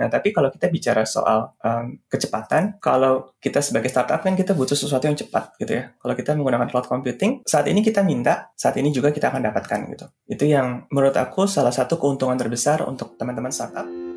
[0.00, 4.72] Nah, tapi kalau kita bicara soal um, kecepatan, kalau kita sebagai startup kan kita butuh
[4.72, 5.92] sesuatu yang cepat gitu ya.
[6.00, 9.78] Kalau kita menggunakan cloud computing, saat ini kita minta, saat ini juga kita akan dapatkan
[9.92, 10.06] gitu.
[10.24, 14.09] Itu yang menurut aku salah satu keuntungan terbesar untuk teman-teman startup.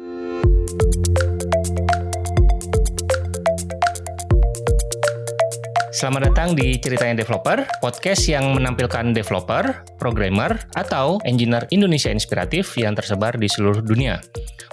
[6.04, 12.92] Selamat datang di Ceritanya Developer, podcast yang menampilkan developer, programmer, atau engineer Indonesia inspiratif yang
[12.92, 14.20] tersebar di seluruh dunia.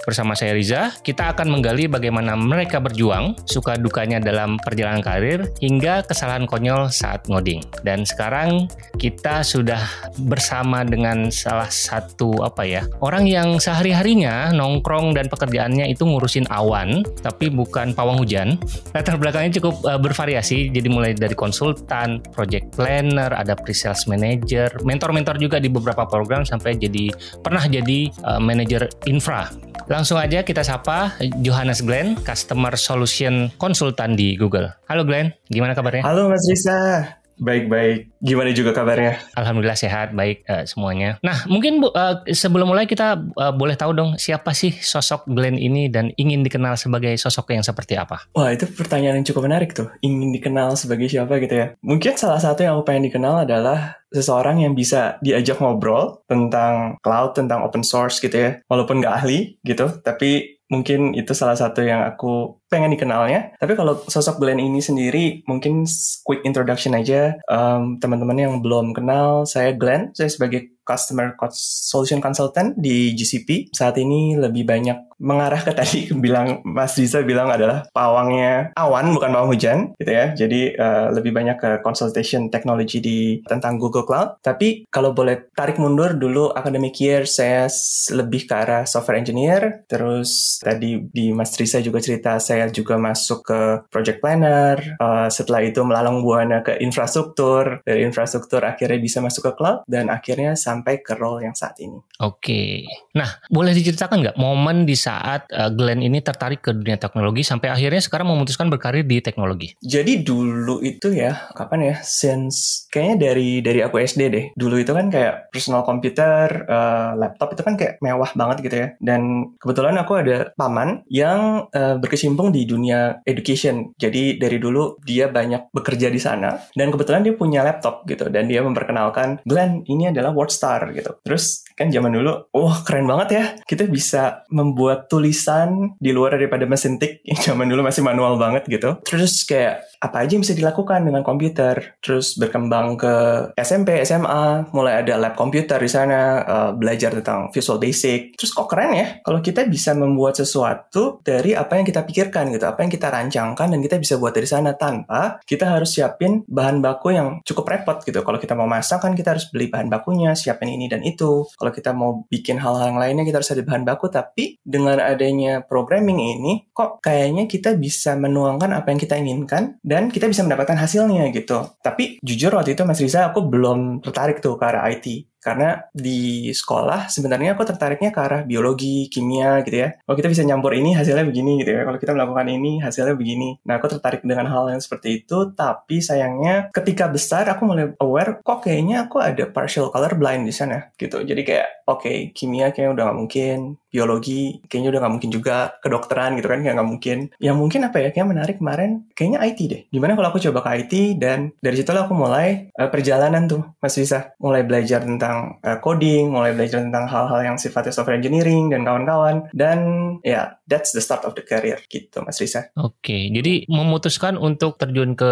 [0.03, 6.03] Bersama saya Riza, kita akan menggali bagaimana mereka berjuang, suka dukanya dalam perjalanan karir, hingga
[6.03, 7.63] kesalahan konyol saat ngoding.
[7.87, 8.67] Dan sekarang
[8.99, 9.79] kita sudah
[10.27, 17.07] bersama dengan salah satu apa ya, orang yang sehari-harinya nongkrong dan pekerjaannya itu ngurusin awan,
[17.23, 18.59] tapi bukan pawang hujan.
[18.91, 25.37] Latar belakangnya cukup uh, bervariasi, jadi mulai dari konsultan, project planner, ada pre-sales manager, mentor-mentor
[25.37, 27.13] juga di beberapa program sampai jadi
[27.45, 29.53] pernah jadi uh, manager infra.
[29.85, 31.13] Langsung aja kita sapa
[31.45, 34.73] Johannes Glenn, Customer Solution Consultant di Google.
[34.89, 36.01] Halo Glenn, gimana kabarnya?
[36.01, 37.05] Halo Mas Risa,
[37.41, 38.21] Baik-baik.
[38.21, 39.17] Gimana juga kabarnya?
[39.33, 41.17] Alhamdulillah sehat, baik uh, semuanya.
[41.25, 45.89] Nah, mungkin uh, sebelum mulai kita uh, boleh tahu dong siapa sih sosok Glenn ini
[45.89, 48.29] dan ingin dikenal sebagai sosok yang seperti apa?
[48.37, 49.89] Wah, itu pertanyaan yang cukup menarik tuh.
[50.05, 51.73] Ingin dikenal sebagai siapa gitu ya.
[51.81, 57.33] Mungkin salah satu yang aku pengen dikenal adalah seseorang yang bisa diajak ngobrol tentang cloud,
[57.33, 58.51] tentang open source gitu ya.
[58.69, 63.59] Walaupun nggak ahli gitu, tapi mungkin itu salah satu yang aku pengen dikenalnya.
[63.59, 65.83] Tapi kalau sosok Glenn ini sendiri, mungkin
[66.23, 67.35] quick introduction aja.
[67.51, 70.15] Um, teman-teman yang belum kenal, saya Glenn.
[70.15, 73.71] Saya sebagai Customer Solution Consultant di GCP.
[73.71, 79.29] Saat ini lebih banyak mengarah ke tadi bilang Mas Riza bilang adalah pawangnya awan bukan
[79.31, 80.33] pawang hujan gitu ya.
[80.33, 84.41] Jadi uh, lebih banyak ke consultation technology di tentang Google Cloud.
[84.41, 87.69] Tapi kalau boleh tarik mundur dulu academic year saya
[88.11, 89.85] lebih ke arah software engineer.
[89.85, 93.59] Terus tadi di Mas Riza juga cerita saya saya juga masuk ke
[93.89, 94.77] project planner.
[95.01, 97.81] Uh, setelah itu melalang buana ke infrastruktur.
[97.81, 101.97] Dari infrastruktur akhirnya bisa masuk ke cloud dan akhirnya sampai ke role yang saat ini.
[102.21, 102.85] Oke.
[103.17, 107.73] Nah, boleh diceritakan nggak momen di saat uh, Glenn ini tertarik ke dunia teknologi sampai
[107.73, 109.73] akhirnya sekarang memutuskan berkarir di teknologi?
[109.81, 111.95] Jadi dulu itu ya, kapan ya?
[112.05, 114.45] Since kayaknya dari dari aku SD deh.
[114.53, 118.87] Dulu itu kan kayak personal computer, uh, laptop itu kan kayak mewah banget gitu ya.
[119.01, 123.97] Dan kebetulan aku ada paman yang uh, berkecimpung di dunia education.
[123.97, 128.45] Jadi dari dulu dia banyak bekerja di sana dan kebetulan dia punya laptop gitu dan
[128.45, 131.17] dia memperkenalkan Glenn ini adalah WordStar gitu.
[131.25, 136.67] Terus kan zaman dulu, wah keren banget ya kita bisa membuat tulisan di luar daripada
[136.67, 138.99] mesin tik yang zaman dulu masih manual banget gitu.
[139.03, 141.95] Terus kayak apa aja yang bisa dilakukan dengan komputer.
[142.01, 143.13] Terus berkembang ke
[143.53, 148.33] SMP, SMA, mulai ada lab komputer di sana, uh, belajar tentang Visual Basic.
[148.33, 152.65] Terus kok keren ya kalau kita bisa membuat sesuatu dari apa yang kita pikirkan gitu,
[152.65, 156.81] apa yang kita rancangkan dan kita bisa buat dari sana tanpa kita harus siapin bahan
[156.81, 158.25] baku yang cukup repot gitu.
[158.25, 161.45] Kalau kita mau masak kan kita harus beli bahan bakunya, siapin ini dan itu.
[161.45, 165.61] Kalau kita mau bikin hal-hal yang lainnya kita harus ada bahan baku, tapi dengan adanya
[165.61, 170.81] programming ini kok kayaknya kita bisa menuangkan apa yang kita inginkan dan kita bisa mendapatkan
[170.81, 171.77] hasilnya gitu.
[171.85, 175.30] Tapi jujur waktu itu Mas Riza aku belum tertarik tuh ke arah IT.
[175.41, 179.89] Karena di sekolah sebenarnya aku tertariknya ke arah biologi, kimia gitu ya.
[180.05, 181.81] Kalau kita bisa nyampur ini hasilnya begini gitu ya.
[181.83, 183.57] Kalau kita melakukan ini hasilnya begini.
[183.65, 185.49] Nah aku tertarik dengan hal yang seperti itu.
[185.57, 190.53] Tapi sayangnya ketika besar aku mulai aware kok kayaknya aku ada partial color blind di
[190.53, 191.25] sana gitu.
[191.25, 193.80] Jadi kayak oke okay, kimia kayaknya udah gak mungkin.
[193.91, 195.57] Biologi kayaknya udah gak mungkin juga.
[195.83, 197.17] Kedokteran gitu kan kayak gak mungkin.
[197.37, 199.81] Yang mungkin apa ya kayak menarik kemarin kayaknya IT deh.
[199.91, 203.93] Gimana kalau aku coba ke IT dan dari situ aku mulai uh, perjalanan tuh Mas
[203.99, 208.87] bisa mulai belajar tentang uh, coding, mulai belajar tentang hal-hal yang sifatnya software engineering dan
[208.87, 209.51] kawan-kawan.
[209.51, 209.79] Dan
[210.23, 212.71] ya, yeah, that's the start of the career gitu Mas Risa.
[212.79, 215.31] Oke, jadi memutuskan untuk terjun ke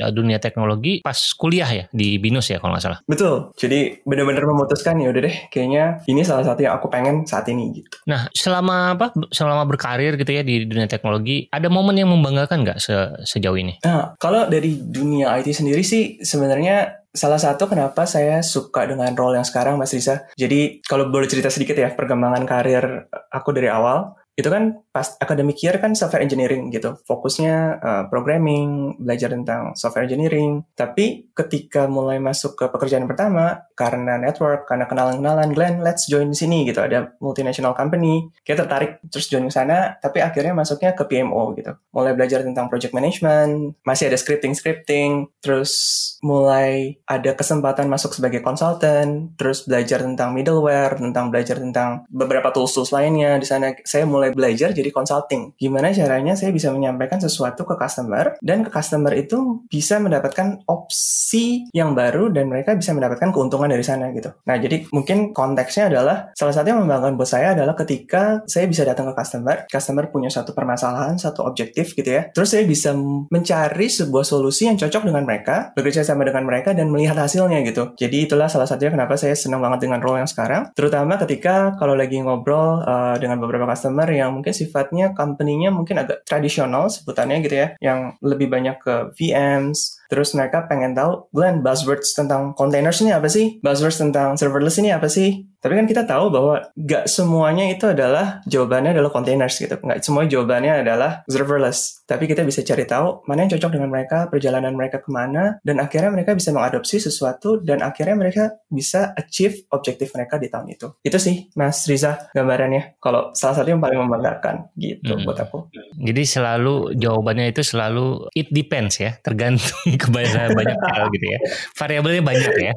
[0.00, 2.98] eh, dunia teknologi pas kuliah ya di BINUS ya kalau nggak salah.
[3.04, 3.52] Betul.
[3.60, 7.81] Jadi benar-benar memutuskan ya udah deh kayaknya ini salah satu yang aku pengen saat ini
[7.81, 7.81] gitu.
[8.08, 9.14] Nah, selama apa?
[9.30, 12.94] Selama berkarir gitu ya di dunia teknologi, ada momen yang membanggakan nggak se
[13.24, 13.78] sejauh ini?
[13.86, 19.36] Nah, kalau dari dunia IT sendiri sih sebenarnya salah satu kenapa saya suka dengan role
[19.36, 20.24] yang sekarang Mas Risa.
[20.32, 25.56] Jadi kalau boleh cerita sedikit ya perkembangan karir aku dari awal itu kan pas academic
[25.64, 27.00] year kan software engineering gitu.
[27.08, 30.68] Fokusnya uh, programming belajar tentang software engineering.
[30.76, 36.36] Tapi ketika mulai masuk ke pekerjaan pertama karena network karena kenalan-kenalan Glenn let's join di
[36.36, 36.84] sini gitu.
[36.84, 41.72] Ada multinational company kita tertarik terus join ke sana tapi akhirnya masuknya ke PMO gitu.
[41.96, 45.32] Mulai belajar tentang project management masih ada scripting scripting.
[45.40, 45.72] Terus
[46.20, 52.76] mulai ada kesempatan masuk sebagai consultant terus belajar tentang middleware tentang belajar tentang beberapa tools
[52.76, 53.72] tools lainnya di sana.
[53.88, 55.54] Saya mulai belajar jadi consulting.
[55.54, 61.70] Gimana caranya saya bisa menyampaikan sesuatu ke customer dan ke customer itu bisa mendapatkan opsi
[61.70, 64.34] yang baru dan mereka bisa mendapatkan keuntungan dari sana gitu.
[64.44, 68.82] Nah, jadi mungkin konteksnya adalah salah satu yang membanggakan buat saya adalah ketika saya bisa
[68.82, 72.28] datang ke customer, customer punya satu permasalahan, satu objektif gitu ya.
[72.34, 72.92] Terus saya bisa
[73.30, 77.94] mencari sebuah solusi yang cocok dengan mereka, bekerja sama dengan mereka dan melihat hasilnya gitu.
[77.94, 80.72] Jadi itulah salah satunya kenapa saya senang banget dengan role yang sekarang.
[80.74, 86.24] Terutama ketika kalau lagi ngobrol uh, dengan beberapa customer yang mungkin sifatnya company-nya mungkin agak
[86.24, 92.12] tradisional sebutannya gitu ya, yang lebih banyak ke VMs, Terus mereka pengen tahu, Glenn, buzzwords
[92.12, 93.56] tentang containers ini apa sih?
[93.64, 95.48] Buzzwords tentang serverless ini apa sih?
[95.62, 99.78] Tapi kan kita tahu bahwa gak semuanya itu adalah jawabannya adalah containers gitu.
[99.78, 102.02] Gak semua jawabannya adalah serverless.
[102.04, 105.80] Tapi kita bisa cari tahu mana yang cocok dengan mereka, perjalanan mereka ke mana, dan
[105.80, 110.92] akhirnya mereka bisa mengadopsi sesuatu, dan akhirnya mereka bisa achieve objektif mereka di tahun itu.
[111.00, 112.98] Itu sih, Mas Riza, gambarannya.
[112.98, 115.24] Kalau salah satu yang paling membanggakan gitu hmm.
[115.24, 115.72] buat aku.
[115.94, 121.38] Jadi selalu jawabannya itu selalu it depends ya, tergantung kebanyakan banyak hal gitu ya.
[121.78, 122.74] Variabelnya banyak ya.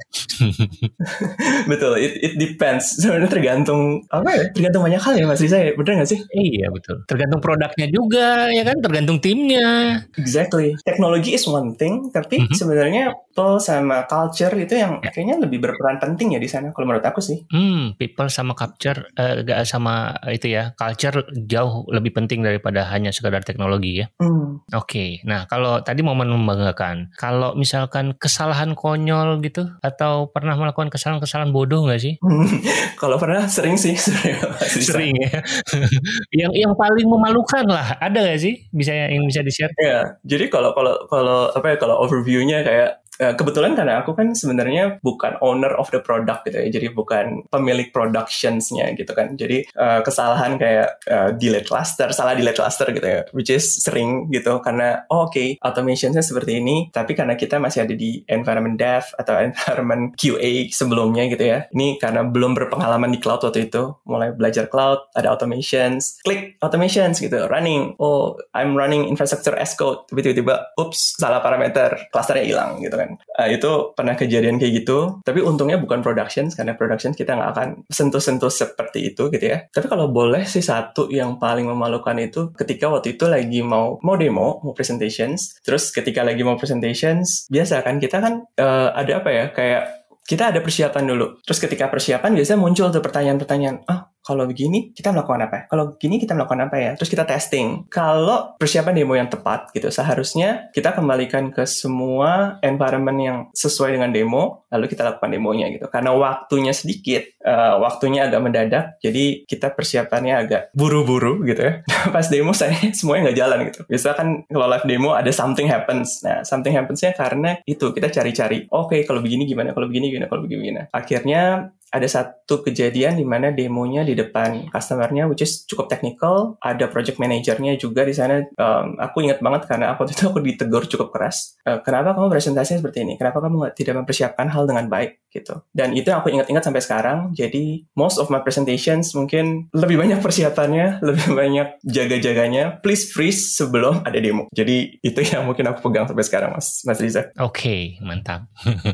[1.71, 3.01] betul, it, it depends.
[3.01, 4.45] Sebenarnya tergantung apa ya?
[4.53, 5.71] Tergantung banyak hal ya Mas Riza ya.
[5.73, 6.19] Bener gak sih?
[6.31, 7.03] Iya betul.
[7.09, 10.01] Tergantung produknya juga ya kan, tergantung timnya.
[10.15, 10.77] Exactly.
[10.85, 12.55] Teknologi is one thing, tapi mm -hmm.
[12.55, 13.03] sebenarnya
[13.35, 15.11] people sama culture itu yang ya.
[15.11, 17.43] kayaknya lebih berperan penting ya di sana kalau menurut aku sih.
[17.51, 23.43] Hmm, people sama culture uh, sama itu ya, culture jauh lebih penting daripada hanya sekadar
[23.43, 24.07] teknologi ya.
[24.23, 24.63] Hmm.
[24.71, 24.87] Oke.
[24.87, 25.09] Okay.
[25.27, 31.87] Nah, kalau tadi momen membanggakan, kalau misalkan kesalahan konyol gitu atau pernah melakukan kesalahan-kesalahan bodoh
[31.87, 32.13] nggak sih?
[33.01, 34.35] kalau pernah sering sih, sering,
[34.83, 35.39] sering ya.
[36.45, 38.67] yang yang paling memalukan lah, ada nggak sih?
[38.69, 39.71] Bisa yang bisa di share?
[39.79, 44.99] Ya, jadi kalau kalau kalau apa ya kalau overviewnya kayak kebetulan karena aku kan sebenarnya
[44.99, 49.35] bukan owner of the product gitu ya, jadi bukan pemilik productionsnya gitu kan.
[49.39, 54.27] Jadi uh, kesalahan kayak uh, delete cluster, salah delete cluster gitu ya, which is sering
[54.31, 58.75] gitu karena oh, oke okay, automationnya seperti ini, tapi karena kita masih ada di environment
[58.75, 61.67] dev atau environment QA sebelumnya gitu ya.
[61.71, 67.23] Ini karena belum berpengalaman di cloud waktu itu, mulai belajar cloud, ada automations, klik automations
[67.23, 67.95] gitu, running.
[68.01, 73.04] Oh, I'm running infrastructure as code, tapi tiba-tiba, ups, salah parameter, clusternya hilang gitu kan
[73.05, 73.21] kan.
[73.37, 75.21] Uh, itu pernah kejadian kayak gitu.
[75.21, 79.69] Tapi untungnya bukan production karena production kita nggak akan sentuh-sentuh seperti itu gitu ya.
[79.69, 84.17] Tapi kalau boleh sih satu yang paling memalukan itu ketika waktu itu lagi mau mau
[84.17, 85.61] demo, mau presentations.
[85.61, 89.83] Terus ketika lagi mau presentations, biasa kan kita kan uh, ada apa ya kayak
[90.25, 91.37] kita ada persiapan dulu.
[91.45, 93.85] Terus ketika persiapan biasanya muncul tuh pertanyaan-pertanyaan.
[93.85, 95.57] Ah, kalau begini kita melakukan apa?
[95.69, 96.91] Kalau begini kita melakukan apa ya?
[96.97, 97.85] Terus kita testing.
[97.93, 104.09] Kalau persiapan demo yang tepat gitu, seharusnya kita kembalikan ke semua environment yang sesuai dengan
[104.09, 105.85] demo, lalu kita lakukan demonya gitu.
[105.93, 111.73] Karena waktunya sedikit, uh, waktunya agak mendadak, jadi kita persiapannya agak buru-buru gitu ya.
[112.15, 113.79] Pas demo saya semuanya nggak jalan gitu.
[113.85, 116.25] Biasa kan kalau live demo ada something happens.
[116.25, 118.65] Nah, something happensnya karena itu kita cari-cari.
[118.73, 119.77] Oke, okay, kalau begini gimana?
[119.77, 120.25] Kalau begini gimana?
[120.25, 120.89] Kalau begini gimana?
[120.89, 126.59] Akhirnya ada satu kejadian di mana demonya di depan customernya which is cukup technical.
[126.59, 128.43] Ada project manajernya juga di sana.
[128.59, 131.55] Um, aku ingat banget karena aku itu aku ditegur cukup keras.
[131.63, 133.15] Uh, kenapa kamu presentasinya seperti ini?
[133.15, 137.35] Kenapa kamu tidak mempersiapkan hal dengan baik gitu dan itu yang aku ingat-ingat sampai sekarang
[137.35, 143.99] jadi most of my presentations mungkin lebih banyak persiapannya lebih banyak jaga-jaganya please freeze sebelum
[144.07, 147.99] ada demo jadi itu yang mungkin aku pegang sampai sekarang mas mas Riza oke okay,
[147.99, 148.47] mantap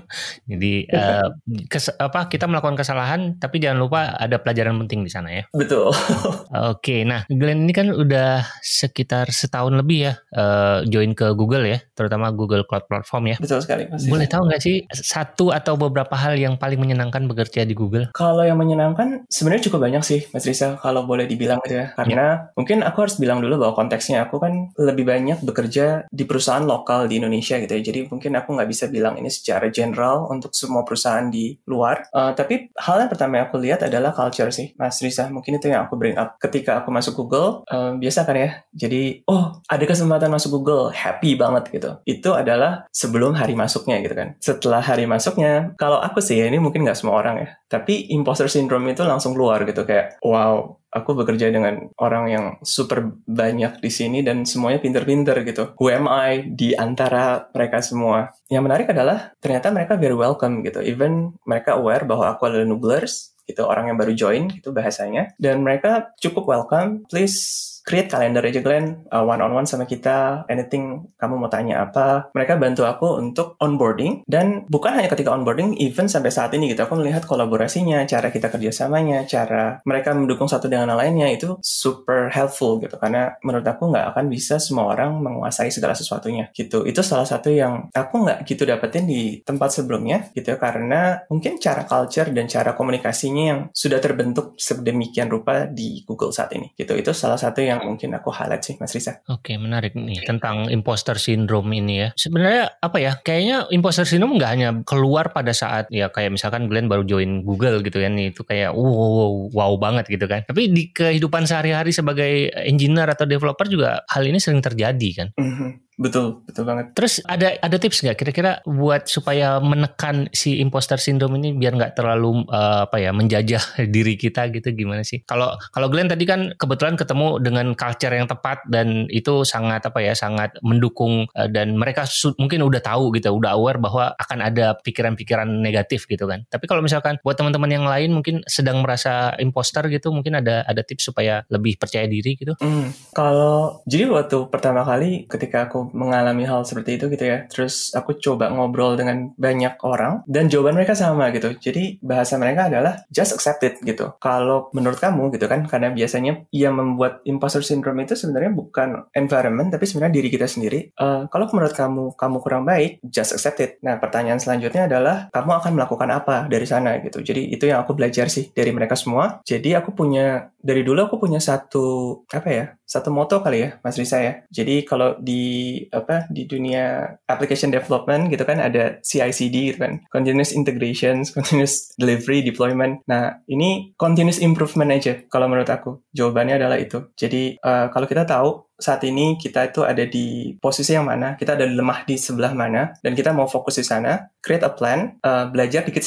[0.52, 1.28] jadi uh,
[1.70, 5.44] kes, apa kita melakukan kesalahan tapi jangan lupa ada pelajaran penting di sana ya.
[5.54, 5.94] Betul.
[6.74, 11.80] Oke, nah Glenn ini kan udah sekitar setahun lebih ya uh, join ke Google ya,
[11.94, 13.38] terutama Google Cloud Platform ya.
[13.38, 13.86] Betul sekali.
[13.88, 14.10] Pasti.
[14.10, 18.12] Boleh tahu nggak sih satu atau beberapa hal yang paling menyenangkan bekerja di Google?
[18.16, 20.78] Kalau yang menyenangkan sebenarnya cukup banyak sih, Mas Risa.
[20.80, 22.56] Kalau boleh dibilang gitu ya, karena ya.
[22.56, 27.12] mungkin aku harus bilang dulu bahwa konteksnya aku kan lebih banyak bekerja di perusahaan lokal
[27.12, 27.82] di Indonesia gitu ya.
[27.82, 32.08] Jadi mungkin aku nggak bisa bilang ini secara general untuk semua perusahaan di luar.
[32.14, 35.28] Uh, tapi hal yang pertama yang aku lihat adalah culture sih, Mas Risa.
[35.28, 36.38] Mungkin itu yang aku bring up.
[36.38, 38.50] Ketika aku masuk Google, um, biasa kan ya.
[38.72, 41.92] Jadi, oh ada kesempatan masuk Google, happy banget gitu.
[42.06, 44.38] Itu adalah sebelum hari masuknya gitu kan.
[44.38, 47.50] Setelah hari masuknya, kalau aku sih ya ini mungkin nggak semua orang ya.
[47.68, 53.16] Tapi imposter syndrome itu langsung keluar gitu kayak, wow, aku bekerja dengan orang yang super
[53.26, 55.74] banyak di sini dan semuanya pinter-pinter gitu.
[55.80, 58.36] Who am I di antara mereka semua?
[58.52, 60.84] Yang menarik adalah ternyata mereka very welcome gitu.
[60.84, 65.32] Even mereka aware bahwa aku adalah nooblers gitu, orang yang baru join gitu bahasanya.
[65.40, 67.08] Dan mereka cukup welcome.
[67.08, 71.86] Please create kalender aja Glenn, uh, one on one sama kita, anything kamu mau tanya
[71.86, 72.30] apa.
[72.34, 76.86] Mereka bantu aku untuk onboarding dan bukan hanya ketika onboarding, even sampai saat ini gitu
[76.86, 82.82] aku melihat kolaborasinya, cara kita kerjasamanya, cara mereka mendukung satu dengan lainnya itu super helpful
[82.84, 86.84] gitu karena menurut aku nggak akan bisa semua orang menguasai segala sesuatunya gitu.
[86.84, 91.88] Itu salah satu yang aku nggak gitu dapetin di tempat sebelumnya gitu karena mungkin cara
[91.88, 96.94] culture dan cara komunikasinya yang sudah terbentuk sedemikian rupa di Google saat ini gitu.
[96.94, 99.24] Itu salah satu yang mungkin aku highlight sih Mas Risa.
[99.32, 102.10] Oke, menarik nih tentang imposter syndrome ini ya.
[102.18, 103.16] Sebenarnya apa ya?
[103.22, 107.80] Kayaknya imposter syndrome nggak hanya keluar pada saat ya kayak misalkan Glenn baru join Google
[107.86, 110.44] gitu kan itu kayak wow, wow, wow banget gitu kan.
[110.44, 115.28] Tapi di kehidupan sehari-hari sebagai engineer atau developer juga hal ini sering terjadi kan.
[115.38, 115.70] Mm -hmm.
[116.00, 116.96] Betul, betul banget.
[116.96, 122.00] Terus ada ada tips nggak kira-kira buat supaya menekan si imposter syndrome ini biar nggak
[122.00, 123.60] terlalu uh, apa ya menjajah
[123.96, 125.20] diri kita gitu gimana sih?
[125.28, 130.00] Kalau kalau Glenn tadi kan kebetulan ketemu dengan culture yang tepat dan itu sangat apa
[130.00, 132.08] ya sangat mendukung uh, dan mereka
[132.40, 136.48] mungkin udah tahu gitu, udah aware bahwa akan ada pikiran-pikiran negatif gitu kan.
[136.48, 140.82] Tapi kalau misalkan buat teman-teman yang lain mungkin sedang merasa imposter gitu, mungkin ada ada
[140.88, 142.56] tips supaya lebih percaya diri gitu?
[142.64, 147.50] Hmm, kalau jadi waktu pertama kali ketika aku mengalami hal seperti itu gitu ya.
[147.50, 151.58] Terus aku coba ngobrol dengan banyak orang dan jawaban mereka sama gitu.
[151.58, 154.14] Jadi bahasa mereka adalah just accept it gitu.
[154.22, 159.74] Kalau menurut kamu gitu kan, karena biasanya yang membuat imposter syndrome itu sebenarnya bukan environment
[159.74, 160.94] tapi sebenarnya diri kita sendiri.
[161.00, 163.72] Uh, kalau menurut kamu kamu kurang baik, just accept it.
[163.82, 167.24] Nah pertanyaan selanjutnya adalah kamu akan melakukan apa dari sana gitu.
[167.24, 169.40] Jadi itu yang aku belajar sih dari mereka semua.
[169.48, 173.96] Jadi aku punya dari dulu aku punya satu apa ya satu moto kali ya Mas
[173.96, 174.34] Risa ya.
[174.52, 180.52] Jadi kalau di apa di dunia application development gitu kan ada CI/CD gitu kan, continuous
[180.52, 183.00] integrations, continuous delivery, deployment.
[183.08, 187.08] Nah ini continuous improvement aja kalau menurut aku jawabannya adalah itu.
[187.16, 191.54] Jadi uh, kalau kita tahu saat ini kita itu ada di posisi yang mana, kita
[191.56, 195.48] ada lemah di sebelah mana, dan kita mau fokus di sana, create a plan, uh,
[195.48, 196.04] belajar dikit,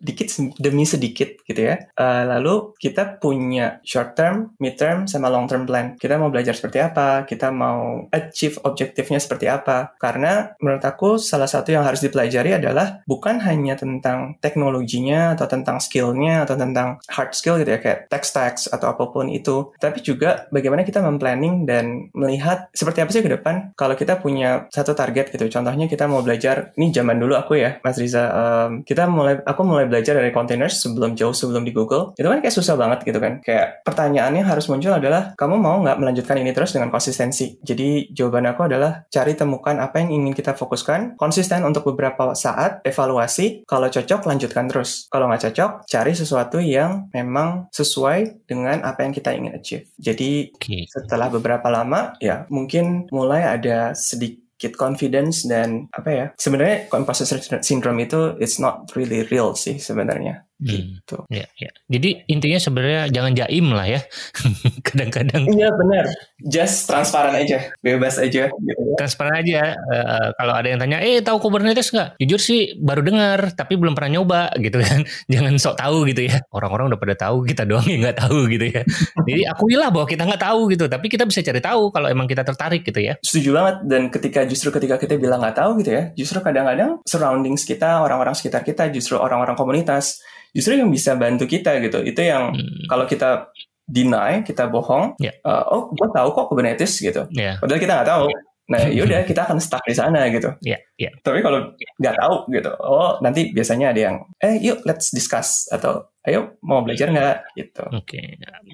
[0.00, 0.28] dikit
[0.62, 1.90] demi sedikit gitu ya.
[1.98, 5.98] Uh, lalu kita punya short term, mid term, sama long term plan.
[5.98, 9.98] Kita mau belajar seperti apa, kita mau achieve objektifnya seperti apa.
[9.98, 15.82] Karena menurut aku salah satu yang harus dipelajari adalah bukan hanya tentang teknologinya atau tentang
[15.82, 19.98] skillnya atau tentang hard skill gitu ya kayak text text atau apa pun itu, tapi
[20.04, 24.92] juga bagaimana kita memplanning dan melihat seperti apa sih ke depan kalau kita punya satu
[24.92, 25.48] target gitu.
[25.48, 29.62] Contohnya kita mau belajar, ini zaman dulu aku ya, Mas Riza, um, kita mulai, aku
[29.64, 32.12] mulai belajar dari containers sebelum jauh sebelum di Google.
[32.18, 33.40] Itu kan kayak susah banget gitu kan.
[33.40, 37.56] Kayak pertanyaannya harus muncul adalah, kamu mau nggak melanjutkan ini terus dengan konsistensi?
[37.62, 42.82] Jadi jawaban aku adalah cari temukan apa yang ingin kita fokuskan, konsisten untuk beberapa saat,
[42.82, 45.06] evaluasi, kalau cocok lanjutkan terus.
[45.08, 49.86] Kalau nggak cocok, cari sesuatu yang memang sesuai dengan apa yang kita ingin achieve.
[49.98, 50.84] Jadi okay.
[50.90, 57.38] setelah beberapa lama pertama ya mungkin mulai ada sedikit confidence dan apa ya sebenarnya imposter
[57.62, 60.96] syndrome itu it's not really real sih sebenarnya Hmm.
[60.96, 61.16] gitu.
[61.28, 61.70] Ya, ya.
[61.92, 64.00] Jadi intinya sebenarnya jangan jaim lah ya.
[64.88, 65.44] Kadang-kadang.
[65.52, 66.04] Iya benar.
[66.40, 68.48] Just transparan aja, bebas aja.
[68.48, 68.80] Gitu.
[68.96, 69.76] Transparan aja.
[69.76, 72.16] Uh, kalau ada yang tanya, eh tahu Kubernetes nggak?
[72.16, 75.04] Jujur sih baru dengar, tapi belum pernah nyoba gitu kan.
[75.32, 76.40] Jangan sok tahu gitu ya.
[76.48, 78.82] Orang-orang udah pada tahu, kita doang yang nggak tahu gitu ya.
[79.28, 82.40] Jadi akuilah bahwa kita nggak tahu gitu, tapi kita bisa cari tahu kalau emang kita
[82.40, 83.20] tertarik gitu ya.
[83.20, 83.76] Setuju banget.
[83.84, 88.32] Dan ketika justru ketika kita bilang nggak tahu gitu ya, justru kadang-kadang surroundings kita, orang-orang
[88.32, 92.86] sekitar kita, justru orang-orang komunitas justru yang bisa bantu kita gitu itu yang hmm.
[92.86, 93.50] kalau kita
[93.84, 95.34] deny kita bohong yeah.
[95.44, 95.50] Ya.
[95.50, 97.60] uh, oh gue tahu kok Kubernetes gitu yeah.
[97.60, 98.24] padahal kita nggak tahu
[98.64, 101.12] nah yaudah kita akan stuck di sana gitu yeah, yeah.
[101.22, 106.14] tapi kalau nggak tahu gitu oh nanti biasanya ada yang eh yuk let's discuss atau
[106.24, 107.84] ayo mau belajar nggak gitu.
[107.92, 108.26] Oke, okay.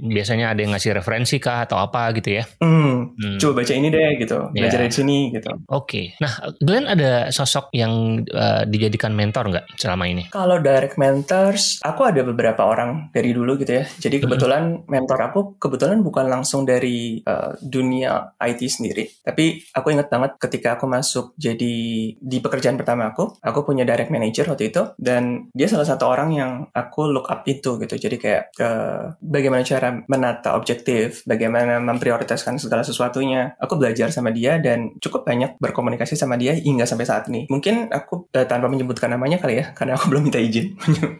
[0.06, 2.46] biasanya ada yang ngasih referensi kah atau apa gitu ya?
[2.62, 3.42] Hmm, hmm.
[3.42, 4.86] coba baca ini deh gitu, belajar yeah.
[4.86, 5.50] dari sini gitu.
[5.66, 6.04] Oke, okay.
[6.22, 6.30] nah
[6.62, 10.30] Glenn ada sosok yang uh, dijadikan mentor nggak selama ini?
[10.30, 13.84] Kalau direct mentors, aku ada beberapa orang dari dulu gitu ya.
[13.98, 14.24] Jadi hmm.
[14.30, 14.86] kebetulan hmm.
[14.86, 20.78] mentor aku kebetulan bukan langsung dari uh, dunia IT sendiri, tapi aku ingat banget ketika
[20.78, 25.70] aku masuk jadi di pekerjaan pertama aku, aku punya direct manager waktu itu dan dia
[25.70, 27.94] salah satu orang yang aku look up itu gitu.
[27.94, 33.54] Jadi kayak uh, bagaimana cara menata objektif, bagaimana memprioritaskan segala sesuatunya.
[33.60, 37.46] Aku belajar sama dia dan cukup banyak berkomunikasi sama dia hingga sampai saat ini.
[37.46, 40.74] Mungkin aku uh, tanpa menyebutkan namanya kali ya, karena aku belum minta izin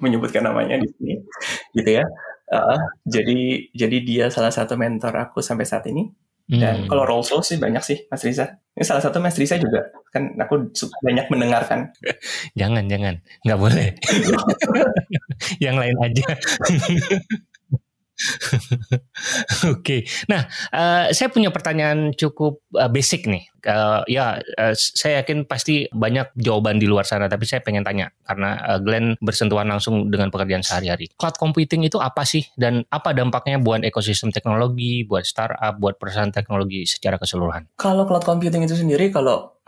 [0.05, 1.15] menyebutkan namanya di sini,
[1.77, 2.05] gitu ya.
[2.51, 6.11] Uh, jadi jadi dia salah satu mentor aku sampai saat ini.
[6.51, 6.89] Dan hmm.
[6.91, 8.59] kalau role soul sih banyak sih, Mas Riza.
[8.75, 9.87] Ini salah satu Mas Riza juga.
[10.11, 10.75] Kan aku
[11.07, 11.95] banyak mendengarkan.
[12.59, 13.23] jangan, jangan.
[13.47, 13.89] Nggak boleh.
[15.65, 16.27] Yang lain aja.
[19.73, 20.01] Oke, okay.
[20.29, 23.45] nah uh, saya punya pertanyaan cukup uh, basic nih.
[23.61, 28.09] Uh, ya, uh, saya yakin pasti banyak jawaban di luar sana, tapi saya pengen tanya
[28.25, 31.13] karena uh, Glenn bersentuhan langsung dengan pekerjaan sehari-hari.
[31.17, 36.33] Cloud computing itu apa sih dan apa dampaknya buat ekosistem teknologi, buat startup, buat perusahaan
[36.33, 37.69] teknologi secara keseluruhan?
[37.77, 39.61] Kalau cloud computing itu sendiri, kalau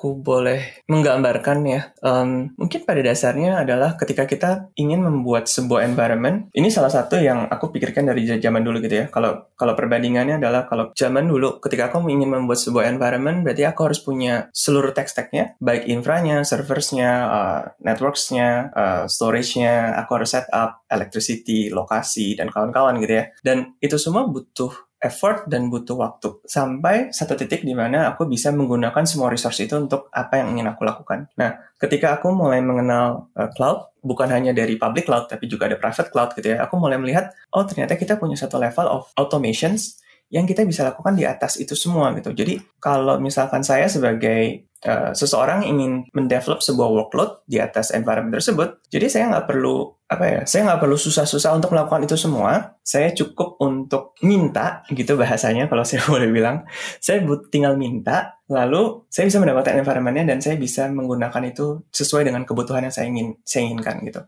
[0.00, 6.48] aku boleh menggambarkan ya, um, mungkin pada dasarnya adalah ketika kita ingin membuat sebuah environment,
[6.56, 9.06] ini salah satu yang aku pikirkan dari zaman dulu gitu ya.
[9.12, 13.92] Kalau kalau perbandingannya adalah kalau zaman dulu ketika aku ingin membuat sebuah environment, berarti aku
[13.92, 20.48] harus punya seluruh tech stack-nya, baik infranya, serversnya, uh, networks-nya, uh, storage-nya, aku harus set
[20.48, 23.28] up electricity, lokasi, dan kawan-kawan gitu ya.
[23.44, 28.52] Dan itu semua butuh effort dan butuh waktu sampai satu titik di mana aku bisa
[28.52, 31.32] menggunakan semua resource itu untuk apa yang ingin aku lakukan.
[31.40, 35.80] Nah, ketika aku mulai mengenal uh, cloud, bukan hanya dari public cloud tapi juga ada
[35.80, 40.00] private cloud gitu ya, aku mulai melihat oh ternyata kita punya satu level of automations
[40.30, 42.30] yang kita bisa lakukan di atas itu semua gitu.
[42.30, 48.78] Jadi kalau misalkan saya sebagai uh, seseorang ingin mendevelop sebuah workload di atas environment tersebut,
[48.94, 52.78] jadi saya nggak perlu apa ya saya nggak perlu susah-susah untuk melakukan itu semua.
[52.86, 56.62] Saya cukup untuk minta gitu bahasanya kalau saya boleh bilang.
[57.02, 62.46] Saya tinggal minta lalu saya bisa mendapatkan environmentnya dan saya bisa menggunakan itu sesuai dengan
[62.46, 64.22] kebutuhan yang saya ingin saya inginkan gitu.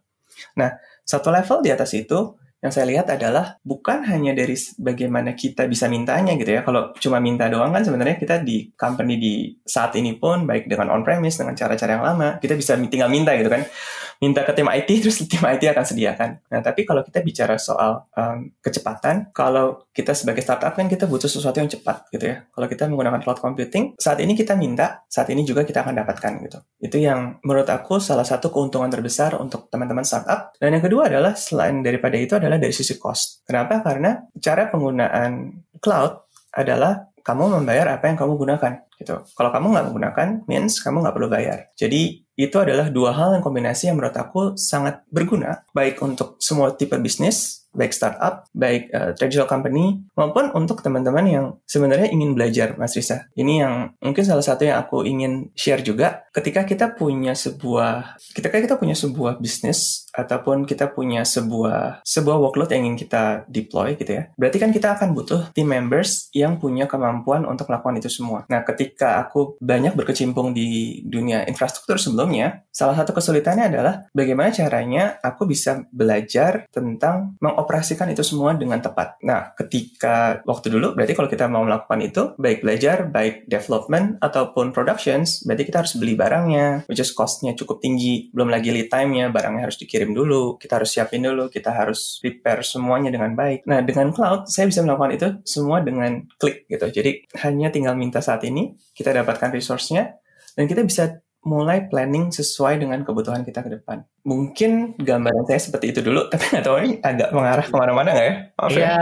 [0.59, 0.75] Nah
[1.07, 5.91] satu level di atas itu yang saya lihat adalah bukan hanya dari bagaimana kita bisa
[5.91, 6.63] mintanya gitu ya.
[6.63, 9.35] Kalau cuma minta doang kan sebenarnya kita di company di
[9.67, 13.35] saat ini pun baik dengan on premise dengan cara-cara yang lama kita bisa tinggal minta
[13.35, 13.67] gitu kan.
[14.23, 16.31] Minta ke tim IT terus tim IT akan sediakan.
[16.55, 21.27] Nah tapi kalau kita bicara soal um, kecepatan, kalau kita sebagai startup kan kita butuh
[21.27, 22.47] sesuatu yang cepat gitu ya.
[22.47, 26.33] Kalau kita menggunakan cloud computing saat ini kita minta, saat ini juga kita akan dapatkan
[26.47, 26.59] gitu.
[26.79, 30.55] Itu yang menurut aku salah satu keuntungan terbesar untuk teman-teman startup.
[30.63, 33.41] Dan yang kedua adalah selain daripada itu adalah adalah dari sisi cost.
[33.49, 33.81] Kenapa?
[33.81, 39.15] Karena cara penggunaan cloud adalah kamu membayar apa yang kamu gunakan gitu.
[39.33, 41.59] Kalau kamu nggak menggunakan, means kamu nggak perlu bayar.
[41.79, 46.75] Jadi itu adalah dua hal yang kombinasi yang menurut aku sangat berguna, baik untuk semua
[46.75, 52.77] tipe bisnis baik startup, baik uh, traditional company, maupun untuk teman-teman yang sebenarnya ingin belajar,
[52.77, 53.29] Mas Risa.
[53.33, 56.29] Ini yang mungkin salah satu yang aku ingin share juga.
[56.33, 62.73] Ketika kita punya sebuah, ketika kita punya sebuah bisnis ataupun kita punya sebuah sebuah workload
[62.77, 66.85] yang ingin kita deploy gitu ya, berarti kan kita akan butuh team members yang punya
[66.85, 68.45] kemampuan untuk melakukan itu semua.
[68.53, 75.17] Nah, ketika aku banyak berkecimpung di dunia infrastruktur sebelumnya, salah satu kesulitannya adalah bagaimana caranya
[75.25, 79.23] aku bisa belajar tentang meng mengoperasikan itu semua dengan tepat.
[79.23, 84.75] Nah, ketika waktu dulu, berarti kalau kita mau melakukan itu, baik belajar, baik development, ataupun
[84.75, 88.35] productions, berarti kita harus beli barangnya, which is cost-nya cukup tinggi.
[88.35, 92.67] Belum lagi lead time-nya, barangnya harus dikirim dulu, kita harus siapin dulu, kita harus prepare
[92.67, 93.63] semuanya dengan baik.
[93.71, 96.91] Nah, dengan cloud, saya bisa melakukan itu semua dengan klik gitu.
[96.91, 100.19] Jadi, hanya tinggal minta saat ini, kita dapatkan resource-nya,
[100.59, 104.07] dan kita bisa mulai planning sesuai dengan kebutuhan kita ke depan.
[104.23, 108.27] Mungkin gambaran saya seperti itu dulu, tapi nggak tahu ini agak mengarah ke mana-mana nggak
[108.27, 108.35] ya?
[108.55, 108.99] Maaf ya, ya,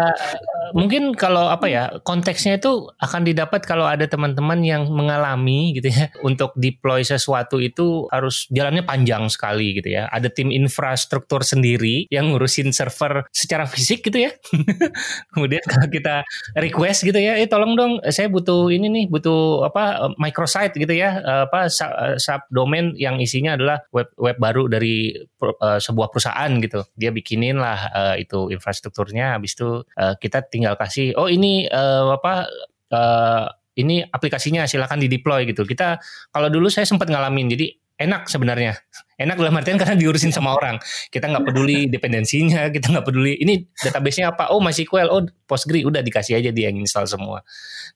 [0.72, 6.08] mungkin kalau apa ya konteksnya itu akan didapat kalau ada teman-teman yang mengalami gitu ya
[6.24, 10.08] untuk deploy sesuatu itu harus jalannya panjang sekali gitu ya.
[10.08, 14.32] Ada tim infrastruktur sendiri yang ngurusin server secara fisik gitu ya.
[15.36, 16.24] Kemudian kalau kita
[16.56, 21.20] request gitu ya, eh tolong dong saya butuh ini nih, butuh apa microsite gitu ya,
[21.44, 21.68] apa
[22.30, 25.10] subdomain yang isinya adalah web web baru dari
[25.42, 26.86] uh, sebuah perusahaan gitu.
[26.94, 32.14] Dia bikinin lah uh, itu infrastrukturnya, habis itu uh, kita tinggal kasih, oh ini uh,
[32.14, 32.46] apa?
[32.90, 33.46] Uh,
[33.78, 35.64] ini aplikasinya silakan di deploy gitu.
[35.64, 35.96] Kita
[36.30, 38.80] kalau dulu saya sempat ngalamin, jadi enak sebenarnya.
[39.20, 40.80] Enak dalam artian karena diurusin sama orang.
[41.12, 44.48] Kita nggak peduli dependensinya, kita nggak peduli ini database-nya apa.
[44.48, 47.44] Oh MySQL, oh Postgre, udah dikasih aja dia yang install semua.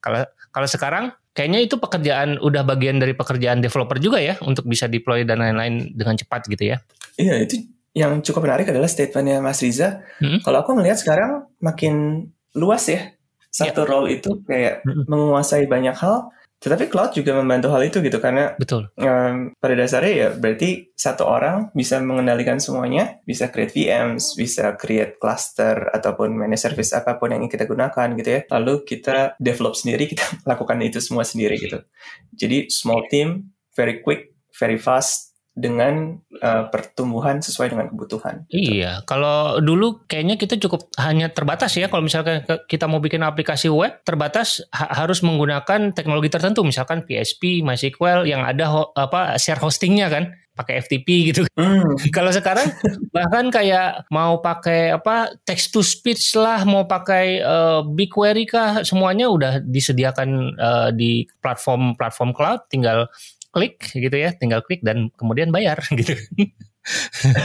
[0.05, 4.85] Kalau kalau sekarang kayaknya itu pekerjaan udah bagian dari pekerjaan developer juga ya untuk bisa
[4.87, 6.85] deploy dan lain-lain dengan cepat gitu ya.
[7.17, 7.65] Iya, itu
[7.97, 10.05] yang cukup menarik adalah statementnya Mas Riza.
[10.21, 10.45] Hmm?
[10.45, 13.15] Kalau aku melihat sekarang makin luas ya
[13.55, 13.91] satu yeah.
[13.91, 15.07] role itu kayak hmm.
[15.07, 16.35] menguasai banyak hal.
[16.63, 18.89] Tetapi cloud juga membantu hal itu gitu karena betul.
[18.97, 25.21] Um, pada dasarnya ya berarti satu orang bisa mengendalikan semuanya, bisa create VMs, bisa create
[25.21, 28.41] cluster ataupun manage service apa pun yang kita gunakan gitu ya.
[28.49, 31.85] Lalu kita develop sendiri, kita lakukan itu semua sendiri gitu.
[32.33, 38.43] Jadi small team, very quick, very fast, dengan uh, pertumbuhan sesuai dengan kebutuhan.
[38.51, 43.71] Iya, kalau dulu kayaknya kita cukup hanya terbatas ya kalau misalkan kita mau bikin aplikasi
[43.71, 49.63] web terbatas ha harus menggunakan teknologi tertentu misalkan PHP, MySQL yang ada ho apa share
[49.63, 51.43] hostingnya kan pakai FTP gitu.
[51.59, 51.99] Mm.
[52.17, 52.71] Kalau sekarang
[53.11, 59.27] bahkan kayak mau pakai apa text to speech lah, mau pakai uh, BigQuery kah, semuanya
[59.29, 63.11] udah disediakan uh, di platform-platform cloud, tinggal
[63.55, 66.19] klik gitu ya, tinggal klik dan kemudian bayar gitu.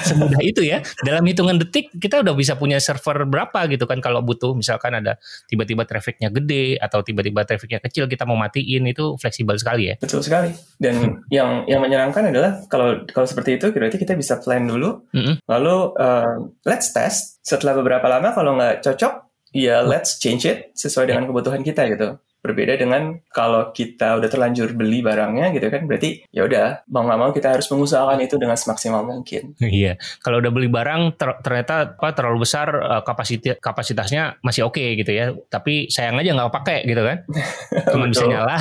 [0.04, 0.84] Semudah itu ya.
[1.00, 5.16] Dalam hitungan detik kita udah bisa punya server berapa gitu kan kalau butuh misalkan ada
[5.48, 9.96] tiba-tiba trafficnya gede atau tiba-tiba trafficnya kecil kita mau matiin itu fleksibel sekali ya.
[9.96, 10.52] Betul sekali.
[10.76, 15.08] Dan yang yang menyenangkan adalah kalau kalau seperti itu berarti kita bisa plan dulu.
[15.16, 15.36] Mm -hmm.
[15.48, 16.36] Lalu uh,
[16.68, 17.40] let's test.
[17.40, 22.20] Setelah beberapa lama kalau nggak cocok ya let's change it sesuai dengan kebutuhan kita gitu.
[22.40, 27.20] Berbeda dengan kalau kita udah terlanjur beli barangnya gitu kan, berarti ya udah mau nggak
[27.20, 29.56] mau kita harus mengusahakan itu dengan semaksimal mungkin.
[29.80, 34.76] Iya, kalau udah beli barang ter ternyata apa terlalu besar uh, kapasitas kapasitasnya masih oke
[34.76, 37.24] okay, gitu ya, tapi sayang aja nggak pakai gitu kan,
[37.94, 38.58] cuma bisa nyala,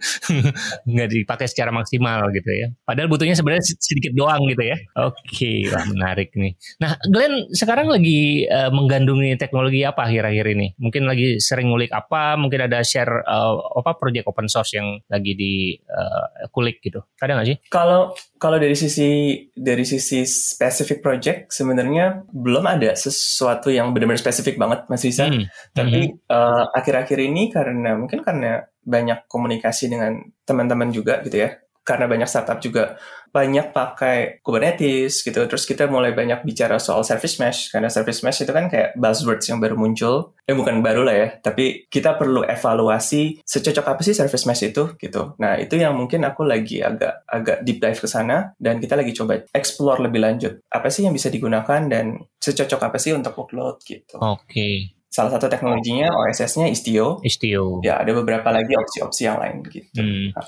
[0.92, 2.70] nggak dipakai secara maksimal gitu ya.
[2.86, 4.76] Padahal butuhnya sebenarnya sedikit doang gitu ya.
[5.02, 6.54] Oke, okay, wah menarik nih.
[6.78, 10.72] Nah, Glenn sekarang lagi uh, menggandungi teknologi apa akhir-akhir ini?
[10.78, 12.38] Mungkin lagi sering ngulik apa?
[12.38, 16.98] Mungkin ada share uh, apa project open source yang lagi di uh, kulik gitu.
[17.22, 17.56] Ada nggak sih?
[17.70, 18.10] Kalau
[18.42, 24.90] kalau dari sisi dari sisi specific project sebenarnya belum ada sesuatu yang benar-benar spesifik banget
[24.90, 25.30] Mas Risa.
[25.30, 25.46] Hmm.
[25.70, 26.18] Tapi hmm.
[26.26, 31.54] Uh, akhir-akhir ini karena mungkin karena banyak komunikasi dengan teman-teman juga gitu ya.
[31.90, 32.94] Karena banyak startup juga
[33.30, 35.42] banyak pakai Kubernetes gitu.
[35.46, 39.46] Terus kita mulai banyak bicara soal service mesh karena service mesh itu kan kayak buzzwords
[39.50, 40.34] yang baru muncul.
[40.46, 44.94] Eh bukan baru lah ya, tapi kita perlu evaluasi secocok apa sih service mesh itu
[44.98, 45.34] gitu.
[45.42, 49.14] Nah, itu yang mungkin aku lagi agak agak deep dive ke sana dan kita lagi
[49.14, 50.62] coba explore lebih lanjut.
[50.70, 54.18] Apa sih yang bisa digunakan dan secocok apa sih untuk workload gitu.
[54.18, 54.46] Oke.
[54.46, 54.74] Okay.
[55.10, 57.18] Salah satu teknologinya OSS-nya Istio.
[57.26, 57.82] Istio.
[57.82, 59.98] Ya, ada beberapa lagi opsi-opsi yang lain gitu.
[59.98, 60.30] Hmm.
[60.30, 60.46] Nah.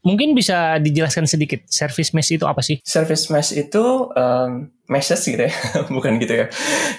[0.00, 2.80] Mungkin bisa dijelaskan sedikit service mesh itu apa sih?
[2.80, 5.52] Service mesh itu um, meshes gitu ya,
[5.94, 6.46] bukan gitu ya.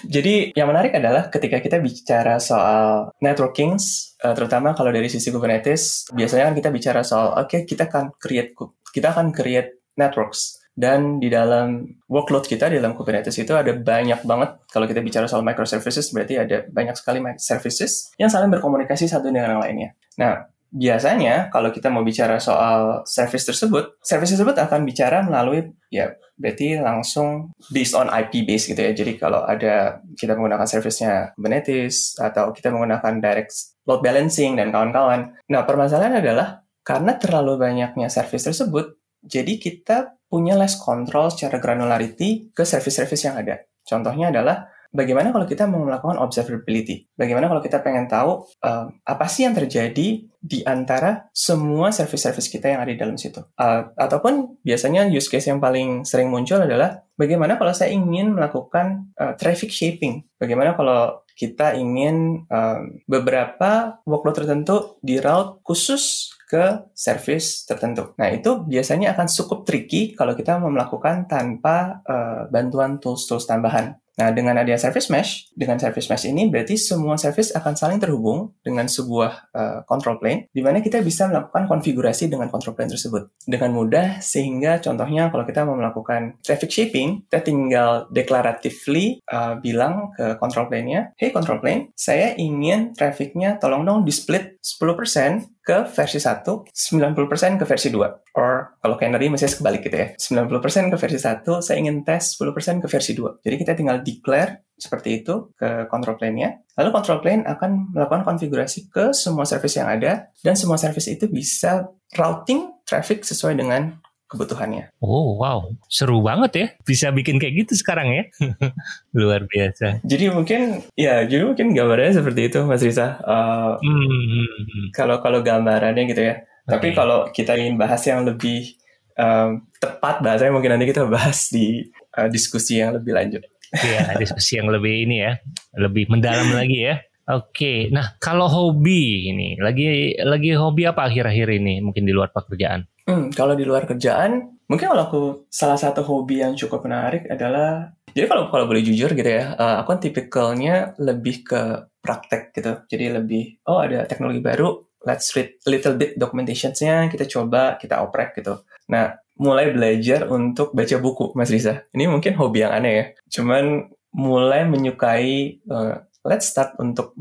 [0.06, 3.76] Jadi yang menarik adalah ketika kita bicara soal networking,
[4.22, 8.14] uh, terutama kalau dari sisi Kubernetes, biasanya kan kita bicara soal oke okay, kita akan
[8.22, 8.54] create
[8.94, 14.24] kita akan create networks dan di dalam workload kita di dalam Kubernetes itu ada banyak
[14.24, 19.28] banget kalau kita bicara soal microservices berarti ada banyak sekali services yang saling berkomunikasi satu
[19.28, 19.90] dengan yang lainnya.
[20.16, 26.16] Nah, biasanya kalau kita mau bicara soal service tersebut, service tersebut akan bicara melalui ya
[26.40, 28.96] berarti langsung based on IP base gitu ya.
[28.96, 35.36] Jadi kalau ada kita menggunakan service-nya Kubernetes atau kita menggunakan direct load balancing dan kawan-kawan.
[35.52, 42.50] Nah, permasalahan adalah karena terlalu banyaknya service tersebut, jadi kita punya less control secara granularity
[42.56, 43.62] ke service-service yang ada.
[43.84, 47.10] Contohnya adalah bagaimana kalau kita mau melakukan observability?
[47.16, 52.70] Bagaimana kalau kita pengen tahu uh, apa sih yang terjadi di antara semua service-service kita
[52.70, 53.42] yang ada di dalam situ?
[53.56, 59.10] Uh, ataupun biasanya use case yang paling sering muncul adalah bagaimana kalau saya ingin melakukan
[59.18, 60.28] uh, traffic shaping?
[60.38, 68.12] Bagaimana kalau kita ingin um, beberapa workload tertentu di route khusus ke service tertentu.
[68.20, 73.96] Nah, itu biasanya akan cukup tricky kalau kita mau melakukan tanpa uh, bantuan tools-tools tambahan.
[74.20, 78.52] Nah, dengan adanya service mesh, dengan service mesh ini berarti semua service akan saling terhubung
[78.60, 83.32] dengan sebuah uh, control plane, di mana kita bisa melakukan konfigurasi dengan control plane tersebut
[83.48, 90.12] dengan mudah, sehingga contohnya kalau kita mau melakukan traffic shaping, kita tinggal declaratively uh, bilang
[90.20, 95.86] ke control plane-nya, hey control plane, saya ingin trafficnya tolong dong di split 10% ke
[95.94, 98.34] versi 1, 90% ke versi 2.
[98.36, 100.08] Or kalau Canary masih kebalik gitu ya.
[100.18, 103.46] 90% ke versi 1, saya ingin tes 10% ke versi 2.
[103.46, 106.58] Jadi kita tinggal declare seperti itu ke control plane-nya.
[106.74, 111.30] Lalu control plane akan melakukan konfigurasi ke semua service yang ada dan semua service itu
[111.30, 111.86] bisa
[112.18, 114.96] routing traffic sesuai dengan kebutuhannya.
[115.04, 116.68] Oh wow, seru banget ya.
[116.88, 118.24] Bisa bikin kayak gitu sekarang ya.
[119.20, 120.02] Luar biasa.
[120.08, 123.20] Jadi mungkin ya, jadi mungkin gambarannya seperti itu Mas Risa.
[123.22, 124.96] Uh, hmm.
[124.96, 126.36] Kalau kalau gambarannya gitu ya.
[126.66, 126.72] Okay.
[126.72, 128.80] Tapi kalau kita ingin bahas yang lebih
[129.20, 133.44] um, tepat bahasanya mungkin nanti kita bahas di uh, diskusi yang lebih lanjut.
[133.72, 135.40] Iya, diskusi yang lebih ini ya,
[135.80, 137.00] lebih mendalam lagi ya.
[137.32, 142.84] Oke, nah kalau hobi ini, lagi lagi hobi apa akhir-akhir ini mungkin di luar pekerjaan?
[143.08, 147.96] Hmm, kalau di luar kerjaan, mungkin kalau aku salah satu hobi yang cukup menarik adalah
[148.12, 151.62] jadi kalau kalau boleh jujur gitu ya, uh, aku kan tipikalnya lebih ke
[152.04, 152.84] praktek gitu.
[152.92, 158.36] Jadi lebih oh ada teknologi baru, let's read little bit documentationsnya, kita coba, kita oprek
[158.44, 158.68] gitu.
[158.92, 161.86] Nah, mulai belajar untuk baca buku, Mas Riza.
[161.96, 163.06] Ini mungkin hobi yang aneh ya.
[163.40, 167.16] Cuman mulai menyukai, uh, let's start untuk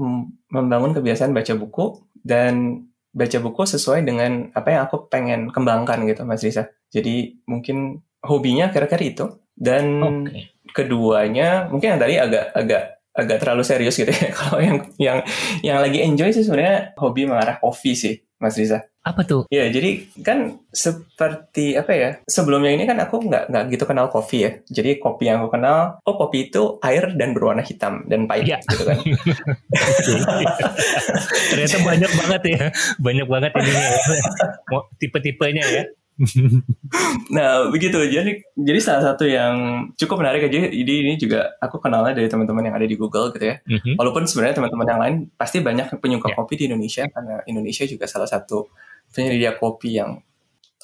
[0.51, 6.23] membangun kebiasaan baca buku dan baca buku sesuai dengan apa yang aku pengen kembangkan gitu,
[6.27, 6.70] Mas Riza.
[6.90, 9.27] Jadi mungkin hobinya kira-kira itu.
[9.61, 10.57] Dan okay.
[10.73, 14.31] keduanya mungkin yang tadi agak agak agak terlalu serius gitu ya.
[14.38, 15.18] Kalau yang yang
[15.61, 18.88] yang lagi enjoy sih sebenarnya hobi mengarah kopi sih, Mas Riza.
[19.05, 19.44] Apa tuh?
[19.53, 22.11] Ya, jadi kan seperti apa ya?
[22.24, 24.50] Sebelumnya ini kan aku nggak nggak gitu kenal kopi ya.
[24.68, 28.59] Jadi kopi yang aku kenal, oh kopi itu air dan berwarna hitam dan pahit ya.
[28.64, 28.96] gitu kan.
[31.53, 32.64] Ternyata banyak banget ya,
[32.96, 33.90] banyak banget ini ya.
[34.96, 35.85] tipe-tipenya ya.
[37.37, 42.12] nah begitu jadi jadi salah satu yang cukup menarik aja jadi ini juga aku kenalnya
[42.12, 43.96] dari teman-teman yang ada di Google gitu ya mm-hmm.
[43.96, 46.37] walaupun sebenarnya teman-teman yang lain pasti banyak penyuka yeah.
[46.37, 48.68] kopi di Indonesia karena Indonesia juga salah satu
[49.11, 50.20] penyedia kopi yang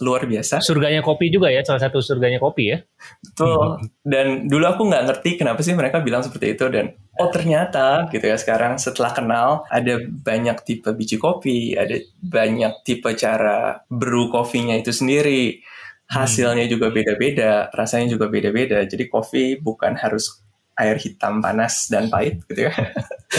[0.04, 0.60] luar biasa.
[0.60, 2.78] Surganya kopi juga ya, salah satu surganya kopi ya.
[3.24, 3.80] Betul.
[4.04, 8.28] Dan dulu aku nggak ngerti kenapa sih mereka bilang seperti itu dan oh ternyata gitu
[8.28, 14.76] ya sekarang setelah kenal ada banyak tipe biji kopi, ada banyak tipe cara brew kopinya
[14.76, 15.64] itu sendiri.
[16.06, 16.74] Hasilnya hmm.
[16.76, 18.78] juga beda-beda, rasanya juga beda-beda.
[18.86, 20.38] Jadi kopi bukan harus
[20.76, 22.74] air hitam panas dan pahit gitu ya.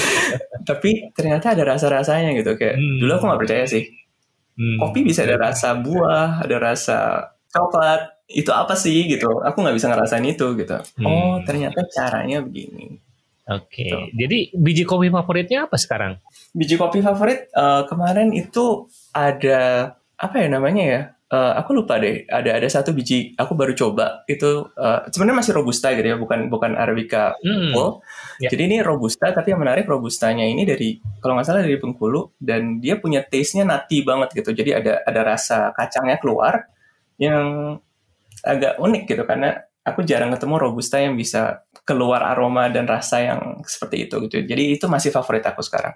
[0.67, 2.97] Tapi ternyata ada rasa-rasanya gitu kayak hmm.
[2.99, 4.06] dulu aku nggak percaya sih
[4.57, 4.77] Hmm.
[4.81, 6.97] Kopi bisa ada rasa buah, ada rasa
[7.53, 8.25] coklat.
[8.27, 9.29] Itu apa sih gitu?
[9.45, 10.77] Aku nggak bisa ngerasain itu gitu.
[10.97, 11.05] Hmm.
[11.05, 12.97] Oh ternyata caranya begini.
[13.47, 13.87] Oke.
[13.87, 13.87] Okay.
[13.87, 13.97] Gitu.
[14.17, 16.19] Jadi biji kopi favoritnya apa sekarang?
[16.51, 21.01] Biji kopi favorit uh, kemarin itu ada apa ya namanya ya?
[21.32, 25.53] uh, aku lupa deh ada ada satu biji aku baru coba itu uh, sebenarnya masih
[25.56, 27.71] robusta gitu ya bukan bukan arabica mm.
[27.75, 27.99] full
[28.39, 28.51] yeah.
[28.51, 32.80] jadi ini robusta tapi yang menarik robustanya ini dari kalau nggak salah dari Bengkulu dan
[32.80, 36.67] dia punya taste-nya nati banget gitu jadi ada ada rasa kacangnya keluar
[37.19, 37.77] yang
[38.45, 43.41] agak unik gitu karena aku jarang ketemu robusta yang bisa keluar aroma dan rasa yang
[43.63, 45.95] seperti itu gitu jadi itu masih favorit aku sekarang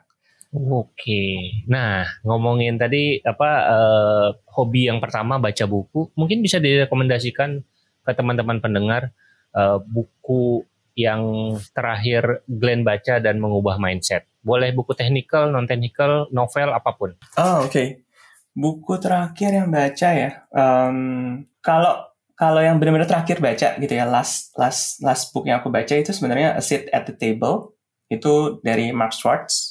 [0.51, 1.63] Oke.
[1.71, 7.63] Nah, ngomongin tadi apa uh, hobi yang pertama baca buku, mungkin bisa direkomendasikan
[8.03, 9.15] ke teman-teman pendengar
[9.55, 14.27] uh, buku yang terakhir Glenn baca dan mengubah mindset.
[14.43, 17.15] Boleh buku technical, non technical, novel apa pun.
[17.39, 17.71] Oh, oke.
[17.71, 17.87] Okay.
[18.51, 20.43] Buku terakhir yang baca ya.
[20.51, 25.71] Um, kalau kalau yang benar-benar terakhir baca gitu ya, last last last book yang aku
[25.71, 27.71] baca itu sebenarnya A Sit at the Table.
[28.11, 29.70] Itu dari Mark Schwartz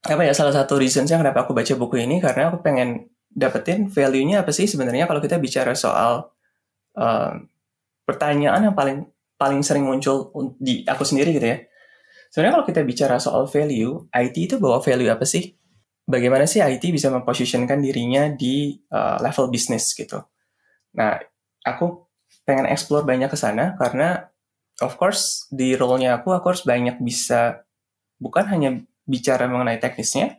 [0.00, 4.42] apa ya salah satu reasonsnya kenapa aku baca buku ini karena aku pengen dapetin value-nya
[4.42, 6.32] apa sih sebenarnya kalau kita bicara soal
[6.96, 7.32] uh,
[8.08, 9.06] pertanyaan yang paling
[9.40, 10.28] paling sering muncul
[10.60, 11.58] di aku sendiri gitu ya.
[12.28, 15.56] Sebenarnya kalau kita bicara soal value, IT itu bawa value apa sih?
[16.04, 20.20] Bagaimana sih IT bisa memposisikan dirinya di uh, level bisnis gitu?
[20.94, 21.16] Nah,
[21.64, 22.10] aku
[22.44, 24.28] pengen explore banyak ke sana karena
[24.82, 27.62] of course di role-nya aku aku harus banyak bisa
[28.18, 28.70] bukan hanya
[29.10, 30.38] bicara mengenai teknisnya,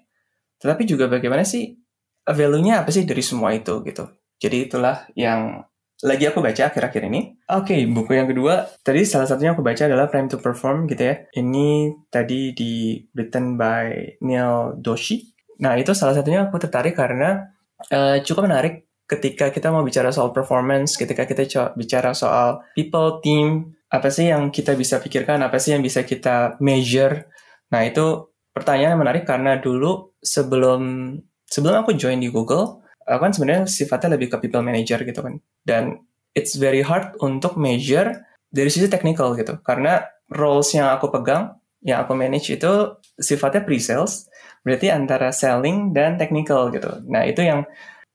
[0.64, 1.76] tetapi juga bagaimana sih
[2.24, 4.08] value-nya apa sih dari semua itu gitu.
[4.40, 5.68] Jadi itulah yang
[6.02, 7.38] lagi aku baca akhir-akhir ini.
[7.54, 11.04] Oke, okay, buku yang kedua tadi salah satunya aku baca adalah Prime to Perform gitu
[11.06, 11.16] ya.
[11.36, 15.22] Ini tadi di written by Neil Doshi.
[15.62, 17.54] Nah itu salah satunya aku tertarik karena
[17.94, 21.46] uh, cukup menarik ketika kita mau bicara soal performance, ketika kita
[21.78, 26.56] bicara soal people, team, apa sih yang kita bisa pikirkan, apa sih yang bisa kita
[26.64, 27.28] measure.
[27.70, 31.16] Nah itu pertanyaan yang menarik karena dulu sebelum
[31.48, 35.40] sebelum aku join di Google, aku kan sebenarnya sifatnya lebih ke people manager gitu kan.
[35.64, 36.00] Dan
[36.32, 39.60] it's very hard untuk measure dari sisi technical gitu.
[39.64, 44.32] Karena roles yang aku pegang, yang aku manage itu sifatnya pre-sales,
[44.64, 47.04] berarti antara selling dan technical gitu.
[47.08, 47.68] Nah, itu yang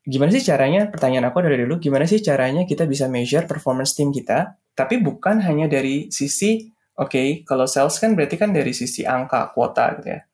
[0.07, 4.15] gimana sih caranya, pertanyaan aku dari dulu, gimana sih caranya kita bisa measure performance tim
[4.15, 9.05] kita, tapi bukan hanya dari sisi Oke, okay, kalau sales kan berarti kan dari sisi
[9.05, 10.25] angka, kuota gitu ya.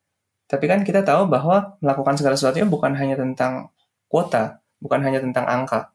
[0.47, 3.67] Tapi kan kita tahu bahwa melakukan segala sesuatu bukan hanya tentang
[4.07, 5.91] kuota, bukan hanya tentang angka,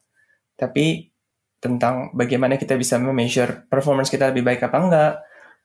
[0.59, 1.09] tapi
[1.57, 5.13] tentang bagaimana kita bisa measure performance kita lebih baik apa enggak,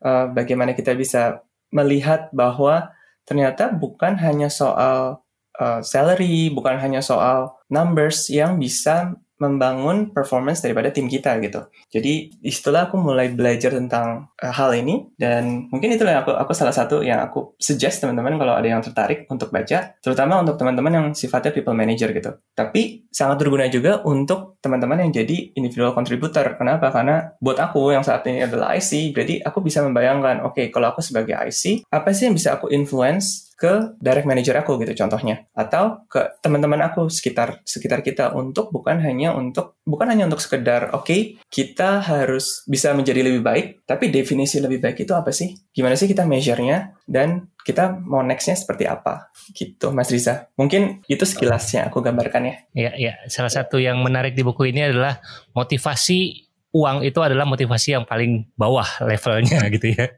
[0.02, 2.94] uh, bagaimana kita bisa melihat bahwa
[3.26, 5.24] ternyata bukan hanya soal
[5.58, 11.66] uh, salary, bukan hanya soal numbers yang bisa membangun performance daripada tim kita gitu.
[11.90, 16.52] Jadi istilah aku mulai belajar tentang uh, hal ini dan mungkin itulah yang aku aku
[16.54, 20.92] salah satu yang aku suggest teman-teman kalau ada yang tertarik untuk baca, terutama untuk teman-teman
[20.92, 22.30] yang sifatnya people manager gitu.
[22.54, 26.56] Tapi sangat berguna juga untuk teman-teman yang jadi individual contributor.
[26.56, 26.88] Kenapa?
[26.88, 30.94] Karena buat aku yang saat ini adalah IC, berarti aku bisa membayangkan, oke, okay, kalau
[30.94, 35.46] aku sebagai IC, apa sih yang bisa aku influence ke direct manager aku gitu contohnya.
[35.54, 40.90] Atau ke teman-teman aku sekitar sekitar kita untuk bukan hanya untuk bukan hanya untuk sekedar
[40.90, 45.54] oke okay, kita harus bisa menjadi lebih baik tapi definisi lebih baik itu apa sih?
[45.70, 46.98] Gimana sih kita measure-nya?
[47.04, 49.32] Dan kita mau next-nya seperti apa?
[49.54, 50.50] Gitu Mas Riza.
[50.58, 52.56] Mungkin itu sekilasnya aku gambarkan ya.
[52.74, 55.22] Ya ya salah satu yang menarik di buku ini adalah
[55.56, 60.10] motivasi uang itu adalah motivasi yang paling bawah levelnya gitu ya.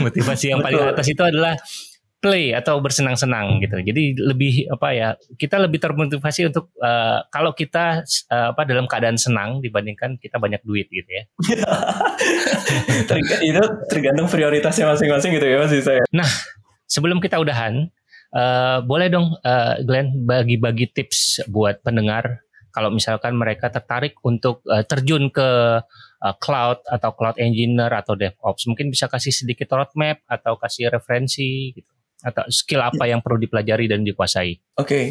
[0.00, 1.54] Motivasi yang paling atas itu adalah
[2.24, 3.76] play atau bersenang-senang gitu.
[3.84, 8.00] Jadi lebih apa ya kita lebih termotivasi untuk uh, kalau kita
[8.32, 11.28] uh, apa dalam keadaan senang dibandingkan kita banyak duit gitu ya.
[13.44, 16.00] itu tergantung prioritasnya masing-masing gitu ya Mas saya.
[16.16, 16.30] Nah
[16.88, 17.92] sebelum kita udahan
[18.32, 22.40] uh, boleh dong uh, Glenn bagi-bagi tips buat pendengar
[22.72, 25.48] kalau misalkan mereka tertarik untuk uh, terjun ke
[26.24, 31.76] uh, cloud atau cloud engineer atau DevOps mungkin bisa kasih sedikit roadmap atau kasih referensi
[31.76, 31.93] gitu
[32.24, 34.80] atau skill apa yang perlu dipelajari dan dikuasai?
[34.80, 35.04] Oke, okay.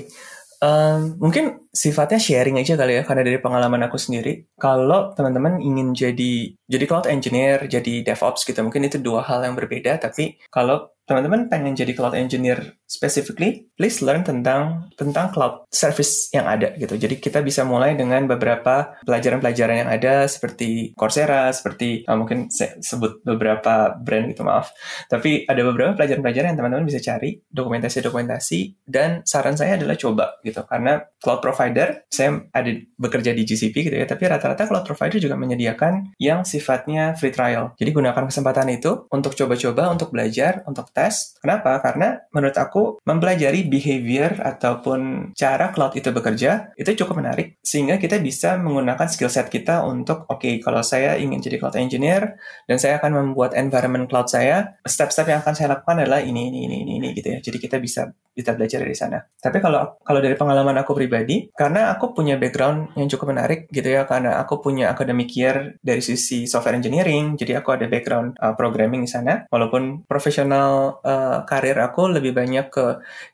[0.60, 5.97] um, mungkin sifatnya sharing aja kali ya, karena dari pengalaman aku sendiri, kalau teman-teman ingin
[5.97, 9.97] jadi jadi cloud engineer, jadi DevOps gitu, mungkin itu dua hal yang berbeda.
[9.97, 16.47] Tapi kalau teman-teman pengen jadi cloud engineer specifically, please learn tentang tentang cloud service yang
[16.47, 16.95] ada gitu.
[16.95, 22.79] Jadi kita bisa mulai dengan beberapa pelajaran-pelajaran yang ada seperti Coursera, seperti uh, mungkin saya
[22.79, 24.71] sebut beberapa brand gitu maaf.
[25.12, 30.63] Tapi ada beberapa pelajaran-pelajaran yang teman-teman bisa cari, dokumentasi-dokumentasi dan saran saya adalah coba gitu.
[30.63, 31.62] Karena cloud provider
[32.12, 37.15] saya ada bekerja di GCP gitu ya, tapi rata-rata cloud provider juga menyediakan yang sifatnya
[37.15, 37.78] free trial.
[37.80, 41.38] Jadi gunakan kesempatan itu untuk coba-coba, untuk belajar, untuk tes.
[41.39, 41.80] Kenapa?
[41.80, 48.19] Karena menurut aku mempelajari behavior ataupun cara cloud itu bekerja itu cukup menarik sehingga kita
[48.19, 52.78] bisa menggunakan skill set kita untuk oke okay, kalau saya ingin jadi cloud engineer dan
[52.82, 56.78] saya akan membuat environment cloud saya, step-step yang akan saya lakukan adalah ini ini ini
[56.84, 57.39] ini, ini gitu ya.
[57.39, 59.21] Jadi kita bisa bisa belajar dari sana.
[59.38, 63.85] Tapi kalau kalau dari pengalaman aku pribadi, karena aku punya background yang cukup menarik gitu
[63.85, 68.57] ya, karena aku punya academic year dari sisi software engineering, jadi aku ada background uh,
[68.57, 69.45] programming di sana.
[69.53, 72.85] Walaupun profesional uh, karir aku lebih banyak ke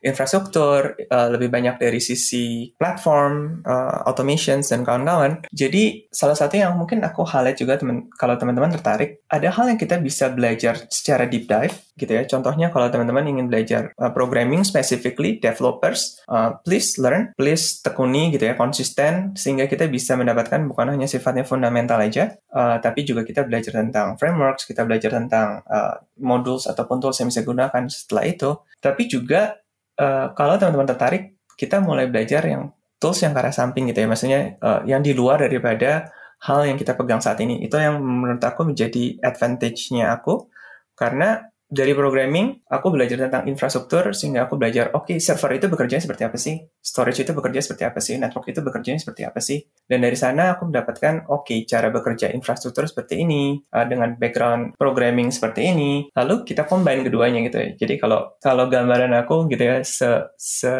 [0.04, 5.40] infrastruktur, uh, lebih banyak dari sisi platform, uh, automations dan kawan-kawan.
[5.48, 9.80] Jadi salah satu yang mungkin aku highlight juga temen, kalau teman-teman tertarik, ada hal yang
[9.80, 12.24] kita bisa belajar secara deep dive gitu ya.
[12.28, 18.44] Contohnya kalau teman-teman ingin belajar uh, programming specifically developers, uh, please learn, please tekuni gitu
[18.50, 23.46] ya, konsisten sehingga kita bisa mendapatkan bukan hanya sifatnya fundamental aja, uh, tapi juga kita
[23.46, 28.50] belajar tentang frameworks, kita belajar tentang uh, modules ataupun tools yang bisa gunakan setelah itu.
[28.82, 29.60] Tapi juga
[30.00, 34.08] uh, kalau teman-teman tertarik, kita mulai belajar yang tools yang ke arah samping gitu ya,
[34.10, 37.60] maksudnya uh, yang di luar daripada hal yang kita pegang saat ini.
[37.64, 40.48] Itu yang menurut aku menjadi advantage-nya aku
[40.96, 46.02] karena dari programming, aku belajar tentang infrastruktur sehingga aku belajar, oke, okay, server itu bekerja
[46.02, 46.58] seperti apa sih?
[46.82, 48.18] Storage itu bekerja seperti apa sih?
[48.18, 49.62] Network itu bekerja seperti apa sih?
[49.86, 54.74] Dan dari sana aku mendapatkan, oke, okay, cara bekerja infrastruktur seperti ini, uh, dengan background
[54.74, 56.10] programming seperti ini.
[56.10, 57.68] Lalu kita combine keduanya gitu ya.
[57.78, 60.74] Jadi kalau kalau gambaran aku gitu ya, se, se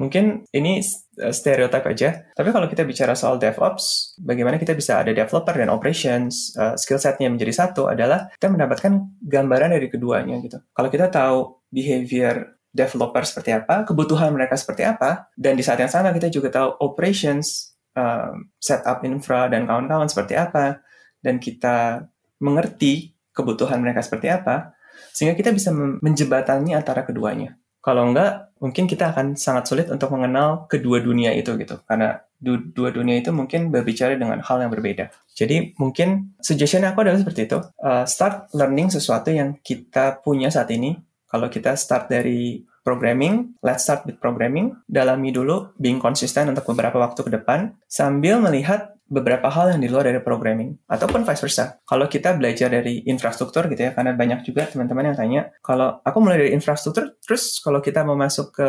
[0.00, 0.80] Mungkin ini
[1.20, 5.68] uh, stereotip aja, tapi kalau kita bicara soal DevOps, bagaimana kita bisa ada developer dan
[5.68, 10.56] operations, uh, skill setnya menjadi satu adalah kita mendapatkan gambaran dari keduanya gitu.
[10.72, 15.92] Kalau kita tahu behavior developer seperti apa, kebutuhan mereka seperti apa, dan di saat yang
[15.92, 20.80] sama kita juga tahu operations, um, setup infra dan kawan-kawan seperti apa,
[21.20, 22.08] dan kita
[22.40, 24.72] mengerti kebutuhan mereka seperti apa,
[25.12, 27.60] sehingga kita bisa menjebatani antara keduanya.
[27.80, 31.80] Kalau enggak, mungkin kita akan sangat sulit untuk mengenal kedua dunia itu gitu.
[31.88, 35.10] Karena du dua dunia itu mungkin berbicara dengan hal yang berbeda.
[35.32, 37.58] Jadi mungkin suggestion aku adalah seperti itu.
[37.80, 40.94] Uh, start learning sesuatu yang kita punya saat ini.
[41.30, 44.74] Kalau kita start dari programming, let's start with programming.
[44.90, 49.90] Dalami dulu, being konsisten untuk beberapa waktu ke depan, sambil melihat beberapa hal yang di
[49.90, 51.82] luar dari programming ataupun vice versa.
[51.82, 56.18] Kalau kita belajar dari infrastruktur gitu ya, karena banyak juga teman-teman yang tanya, kalau aku
[56.22, 58.68] mulai dari infrastruktur, terus kalau kita mau masuk ke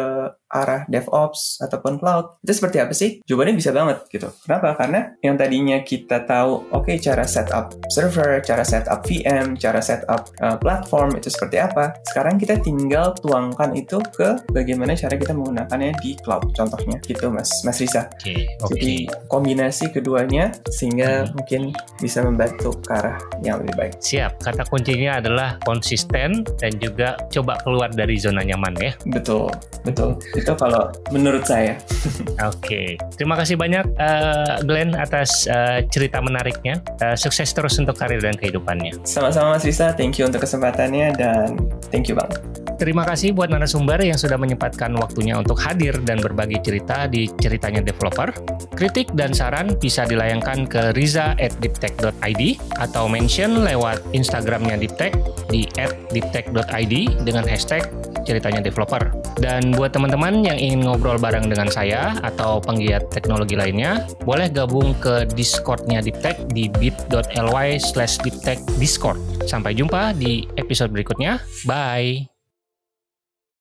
[0.52, 3.24] arah DevOps ataupun cloud, itu seperti apa sih?
[3.24, 4.28] Jawabannya bisa banget gitu.
[4.44, 4.76] Kenapa?
[4.76, 10.32] Karena yang tadinya kita tahu, oke okay, cara setup server, cara setup VM, cara setup
[10.44, 15.96] uh, platform itu seperti apa, sekarang kita tinggal tuangkan itu ke bagaimana cara kita menggunakannya
[16.04, 18.12] di cloud, contohnya gitu Mas Mas Risa.
[18.20, 18.76] Okay, okay.
[18.76, 18.94] Jadi
[19.32, 20.28] kombinasi kedua
[20.72, 21.32] sehingga hmm.
[21.36, 21.62] mungkin
[22.00, 23.94] bisa membantu ke arah yang lebih baik.
[24.00, 24.42] Siap.
[24.42, 28.94] Kata kuncinya adalah konsisten dan juga coba keluar dari zona nyaman ya.
[29.08, 29.52] Betul,
[29.84, 30.18] betul.
[30.42, 31.78] Itu kalau menurut saya.
[32.50, 36.82] Oke, terima kasih banyak uh, Glenn atas uh, cerita menariknya.
[36.98, 38.98] Uh, sukses terus untuk karir dan kehidupannya.
[39.06, 41.54] Sama-sama Mas Risa, thank you untuk kesempatannya dan
[41.94, 42.42] thank you banget.
[42.82, 47.78] Terima kasih buat narasumber yang sudah menyempatkan waktunya untuk hadir dan berbagi cerita di ceritanya
[47.78, 48.34] developer.
[48.74, 52.42] Kritik dan saran bisa dilayangkan ke riza@diptech.id
[52.82, 55.14] atau mention lewat Instagramnya Diptech
[55.54, 55.70] di
[56.10, 57.86] @diptech.id dengan hashtag
[58.26, 59.14] ceritanya developer.
[59.38, 64.98] Dan buat teman-teman yang ingin ngobrol bareng dengan saya atau penggiat teknologi lainnya, boleh gabung
[64.98, 68.18] ke Discordnya Diptech di bit.ly slash
[68.82, 69.22] Discord.
[69.46, 71.38] Sampai jumpa di episode berikutnya.
[71.70, 72.31] Bye!